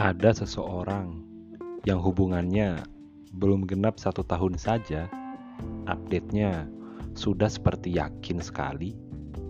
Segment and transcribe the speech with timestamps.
[0.00, 1.20] ada seseorang
[1.84, 2.88] yang hubungannya
[3.36, 5.12] belum genap satu tahun saja,
[5.92, 6.64] update-nya
[7.12, 8.96] sudah seperti yakin sekali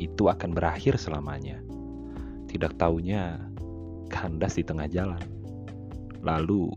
[0.00, 1.60] itu akan berakhir selamanya.
[2.48, 3.36] Tidak taunya
[4.08, 5.20] kandas di tengah jalan.
[6.24, 6.72] Lalu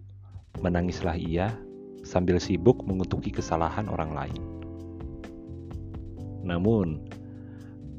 [0.60, 1.56] menangislah ia
[2.04, 4.44] sambil sibuk mengutuki kesalahan orang lain.
[6.44, 7.00] Namun,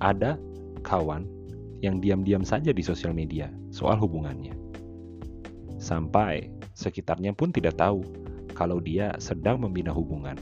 [0.04, 0.36] ada
[0.84, 1.24] kawan
[1.80, 4.62] yang diam-diam saja di sosial media soal hubungannya
[5.82, 6.46] sampai
[6.78, 8.06] sekitarnya pun tidak tahu
[8.54, 10.38] kalau dia sedang membina hubungan.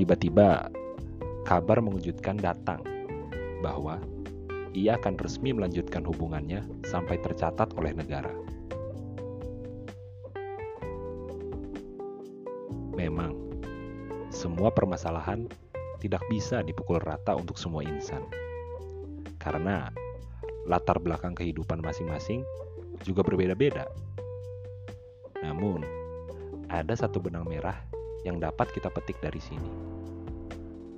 [0.00, 0.72] Tiba-tiba,
[1.44, 2.80] kabar mengejutkan datang
[3.60, 4.00] bahwa
[4.72, 8.32] ia akan resmi melanjutkan hubungannya sampai tercatat oleh negara.
[12.96, 13.36] Memang,
[14.32, 15.46] semua permasalahan
[16.00, 18.22] tidak bisa dipukul rata untuk semua insan,
[19.42, 19.90] karena
[20.66, 22.46] latar belakang kehidupan masing-masing
[23.04, 23.86] juga berbeda-beda.
[25.42, 25.82] Namun,
[26.68, 27.78] ada satu benang merah
[28.26, 29.70] yang dapat kita petik dari sini.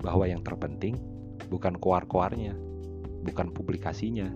[0.00, 0.96] Bahwa yang terpenting
[1.52, 2.56] bukan koar-koarnya,
[3.24, 4.28] bukan publikasinya,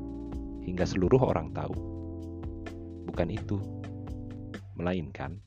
[0.64, 1.74] hingga seluruh orang tahu.
[3.08, 3.60] Bukan itu,
[4.74, 5.38] melainkan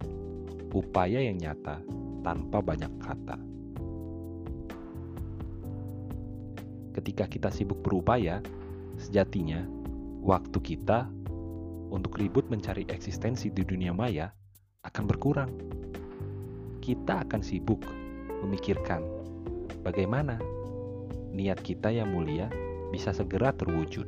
[0.71, 1.81] upaya yang nyata
[2.23, 3.37] tanpa banyak kata.
[6.97, 8.41] Ketika kita sibuk berupaya,
[8.97, 9.61] sejatinya
[10.25, 11.05] waktu kita
[11.87, 14.27] untuk ribut mencari eksistensi di dunia maya
[14.83, 15.51] akan berkurang.
[16.83, 17.83] Kita akan sibuk
[18.43, 19.03] memikirkan
[19.83, 20.39] bagaimana
[21.31, 22.47] niat kita yang mulia
[22.89, 24.07] bisa segera terwujud.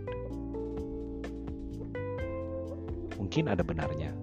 [3.19, 4.15] Mungkin ada benarnya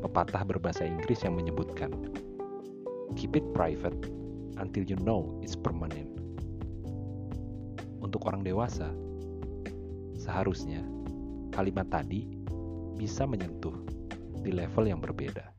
[0.00, 1.92] pepatah berbahasa Inggris yang menyebutkan,
[3.14, 4.08] "Keep it private
[4.56, 6.08] until you know it's permanent."
[8.00, 8.88] Untuk orang dewasa,
[10.16, 10.80] seharusnya
[11.52, 12.38] kalimat tadi
[12.98, 13.78] bisa menyentuh
[14.42, 15.57] di level yang berbeda.